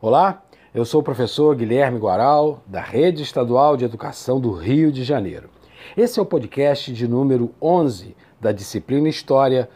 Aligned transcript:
Olá, 0.00 0.42
eu 0.74 0.84
sou 0.84 1.00
o 1.00 1.04
professor 1.04 1.54
Guilherme 1.56 1.98
Guaral, 1.98 2.62
da 2.66 2.80
Rede 2.80 3.22
Estadual 3.22 3.76
de 3.76 3.84
Educação 3.84 4.38
do 4.38 4.52
Rio 4.52 4.92
de 4.92 5.02
Janeiro. 5.02 5.48
Esse 5.96 6.18
é 6.18 6.22
o 6.22 6.26
podcast 6.26 6.92
de 6.92 7.08
número 7.08 7.54
11 7.62 8.14
da 8.38 8.52
disciplina 8.52 9.08
História 9.08 9.70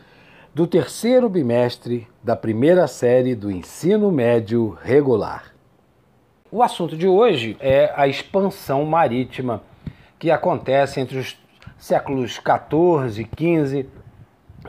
do 0.55 0.67
terceiro 0.67 1.29
bimestre 1.29 2.07
da 2.23 2.37
primeira 2.37 2.87
série 2.87 3.35
do 3.35 3.51
ensino 3.51 4.11
médio 4.11 4.77
regular. 4.83 5.55
O 6.51 6.63
assunto 6.63 6.97
de 6.97 7.07
hoje 7.07 7.57
é 7.61 7.93
a 7.97 8.07
expansão 8.07 8.85
marítima 8.85 9.63
que 10.19 10.31
acontece 10.31 11.01
entre 11.01 11.17
os 11.17 11.39
séculos 11.79 12.39
14 12.39 13.23
e 13.23 13.25
15 13.25 13.89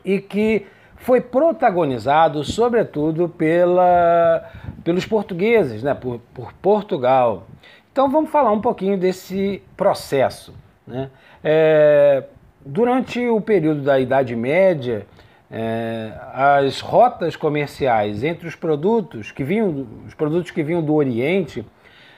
e 0.05 0.21
que 0.21 0.67
foi 0.99 1.21
protagonizado, 1.21 2.43
sobretudo, 2.43 3.29
pela, 3.29 4.43
pelos 4.89 5.05
portugueses, 5.05 5.83
né? 5.83 5.93
por, 5.93 6.19
por 6.33 6.51
Portugal. 6.53 7.45
Então 7.91 8.09
vamos 8.09 8.31
falar 8.31 8.51
um 8.51 8.59
pouquinho 8.59 8.97
desse 8.97 9.61
processo. 9.77 10.51
Né? 10.87 11.11
É, 11.43 12.23
durante 12.65 13.23
o 13.27 13.39
período 13.39 13.83
da 13.83 13.99
Idade 13.99 14.35
Média, 14.35 15.05
é, 15.51 16.11
as 16.33 16.81
rotas 16.81 17.35
comerciais 17.35 18.23
entre 18.23 18.47
os 18.47 18.55
produtos 18.55 19.31
que 19.31 19.43
vinham, 19.43 19.85
os 20.07 20.15
produtos 20.15 20.49
que 20.49 20.63
vinham 20.63 20.81
do 20.81 20.95
Oriente 20.95 21.63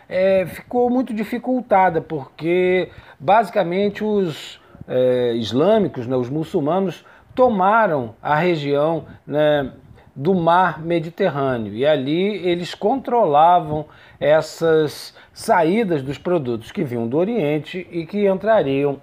é, 0.07 0.45
ficou 0.45 0.90
muito 0.90 1.13
dificultada, 1.13 1.99
porque 1.99 2.88
basicamente 3.20 4.01
os 4.01 4.62
é, 4.88 5.34
islâmicos, 5.34 6.07
né, 6.07 6.15
os 6.15 6.29
muçulmanos, 6.29 7.05
tomaram 7.35 8.15
a 8.21 8.35
região 8.35 9.07
né, 9.27 9.73
do 10.15 10.35
mar 10.35 10.81
Mediterrâneo 10.81 11.73
e 11.73 11.85
ali 11.85 12.45
eles 12.47 12.75
controlavam 12.75 13.85
essas 14.20 15.15
saídas 15.34 16.01
dos 16.01 16.17
produtos 16.17 16.71
que 16.71 16.84
vinham 16.84 17.07
do 17.07 17.18
Oriente 17.18 17.87
e 17.91 18.05
que 18.05 18.27
entrariam 18.27 19.01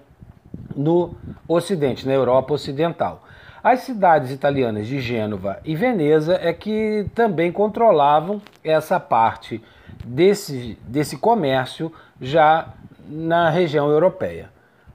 no 0.77 1.15
Ocidente, 1.47 2.07
na 2.07 2.13
Europa 2.13 2.55
Ocidental. 2.55 3.25
As 3.63 3.81
cidades 3.81 4.31
italianas 4.31 4.87
de 4.87 5.01
Gênova 5.01 5.61
e 5.65 5.75
Veneza 5.75 6.39
é 6.41 6.53
que 6.53 7.07
também 7.15 7.51
controlavam 7.51 8.41
essa 8.63 9.01
parte 9.01 9.61
desse, 10.05 10.79
desse 10.87 11.17
comércio 11.17 11.93
já 12.21 12.69
na 13.09 13.51
região 13.51 13.91
europeia. 13.91 14.51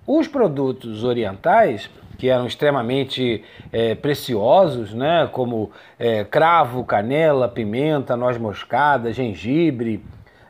Os 0.07 0.27
produtos 0.27 1.03
orientais 1.03 1.89
que 2.17 2.29
eram 2.29 2.45
extremamente 2.45 3.43
é, 3.71 3.95
preciosos, 3.95 4.93
né, 4.93 5.27
como 5.31 5.71
é, 5.97 6.23
cravo, 6.23 6.83
canela, 6.83 7.47
pimenta, 7.47 8.15
noz 8.15 8.37
moscada, 8.37 9.11
gengibre, 9.11 10.03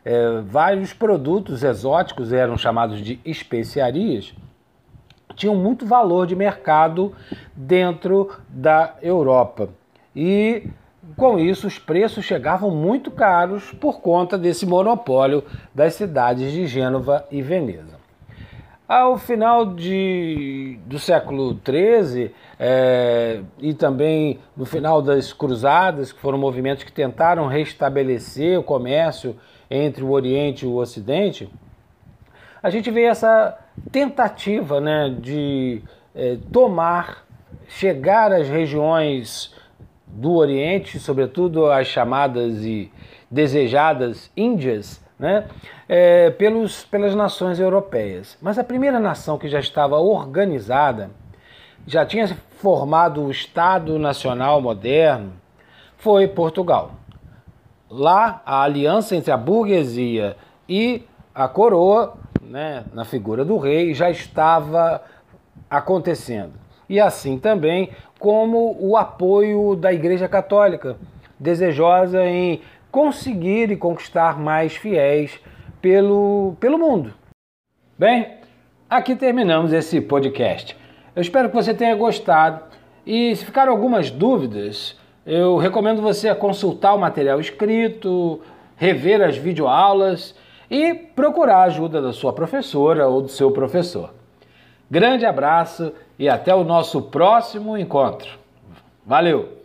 é, 0.05 0.41
vários 0.41 0.93
produtos 0.93 1.63
exóticos 1.63 2.33
eram 2.33 2.57
chamados 2.57 2.99
de 2.99 3.19
especiarias, 3.23 4.33
tinham 5.35 5.55
muito 5.55 5.85
valor 5.85 6.27
de 6.27 6.35
mercado 6.35 7.13
dentro 7.55 8.31
da 8.49 8.95
Europa. 9.01 9.69
E 10.15 10.67
com 11.17 11.37
isso, 11.37 11.67
os 11.67 11.77
preços 11.77 12.25
chegavam 12.25 12.71
muito 12.71 13.11
caros 13.11 13.71
por 13.71 13.99
conta 13.99 14.37
desse 14.37 14.65
monopólio 14.65 15.43
das 15.73 15.95
cidades 15.95 16.51
de 16.51 16.65
Gênova 16.65 17.25
e 17.29 17.41
Veneza. 17.41 18.02
Ao 18.95 19.17
final 19.17 19.73
de, 19.73 20.77
do 20.85 20.99
século 20.99 21.59
XIII 21.65 22.29
é, 22.59 23.41
e 23.57 23.73
também 23.73 24.39
no 24.55 24.67
final 24.67 25.01
das 25.01 25.33
Cruzadas, 25.33 26.11
que 26.11 26.19
foram 26.19 26.37
movimentos 26.37 26.83
que 26.83 26.91
tentaram 26.91 27.47
restabelecer 27.47 28.59
o 28.59 28.61
comércio 28.61 29.35
entre 29.67 30.03
o 30.03 30.11
Oriente 30.11 30.65
e 30.65 30.67
o 30.67 30.75
Ocidente, 30.75 31.49
a 32.61 32.69
gente 32.69 32.91
vê 32.91 33.05
essa 33.05 33.57
tentativa 33.91 34.79
né, 34.79 35.09
de 35.19 35.81
é, 36.13 36.37
tomar, 36.51 37.25
chegar 37.67 38.31
às 38.31 38.47
regiões 38.47 39.55
do 40.05 40.33
Oriente, 40.33 40.99
sobretudo 40.99 41.65
as 41.71 41.87
chamadas 41.87 42.63
e 42.63 42.91
desejadas 43.31 44.29
Índias, 44.37 45.02
né, 45.23 45.45
é, 45.87 46.31
pelos, 46.31 46.83
pelas 46.83 47.15
nações 47.15 47.57
europeias. 47.57 48.37
Mas 48.41 48.59
a 48.59 48.63
primeira 48.63 48.99
nação 48.99 49.37
que 49.37 49.47
já 49.47 49.57
estava 49.57 49.97
organizada, 49.97 51.11
já 51.87 52.05
tinha 52.05 52.27
formado 52.57 53.23
o 53.23 53.31
Estado 53.31 53.97
Nacional 53.97 54.61
moderno, 54.61 55.31
foi 55.95 56.27
Portugal. 56.27 56.91
Lá, 57.89 58.41
a 58.45 58.63
aliança 58.63 59.15
entre 59.15 59.31
a 59.31 59.37
burguesia 59.37 60.35
e 60.67 61.03
a 61.33 61.47
coroa, 61.47 62.15
né, 62.41 62.83
na 62.93 63.05
figura 63.05 63.45
do 63.45 63.57
rei, 63.57 63.93
já 63.93 64.11
estava 64.11 65.01
acontecendo. 65.69 66.51
E 66.89 66.99
assim 66.99 67.39
também 67.39 67.91
como 68.19 68.75
o 68.77 68.97
apoio 68.97 69.73
da 69.77 69.93
Igreja 69.93 70.27
Católica, 70.27 70.97
desejosa 71.39 72.25
em 72.25 72.61
conseguir 72.93 73.71
e 73.71 73.75
conquistar 73.75 74.39
mais 74.39 74.75
fiéis 74.75 75.39
pelo, 75.81 76.55
pelo 76.59 76.77
mundo. 76.77 77.11
Bem, 77.97 78.37
aqui 78.87 79.15
terminamos 79.15 79.73
esse 79.73 79.99
podcast. 79.99 80.77
Eu 81.15 81.23
espero 81.23 81.49
que 81.49 81.55
você 81.55 81.73
tenha 81.73 81.95
gostado 81.95 82.61
e 83.03 83.35
se 83.35 83.43
ficaram 83.43 83.71
algumas 83.71 84.11
dúvidas, 84.11 84.95
eu 85.25 85.57
recomendo 85.57 86.03
você 86.03 86.33
consultar 86.35 86.93
o 86.93 86.99
material 86.99 87.39
escrito, 87.39 88.41
rever 88.75 89.23
as 89.23 89.37
videoaulas 89.37 90.35
e 90.69 90.93
procurar 90.93 91.57
a 91.57 91.63
ajuda 91.63 91.99
da 91.99 92.13
sua 92.13 92.31
professora 92.31 93.07
ou 93.07 93.23
do 93.23 93.27
seu 93.27 93.49
professor. 93.49 94.13
Grande 94.89 95.25
abraço 95.25 95.91
e 96.19 96.29
até 96.29 96.53
o 96.53 96.63
nosso 96.63 97.01
próximo 97.01 97.75
encontro. 97.75 98.29
Valeu! 99.03 99.62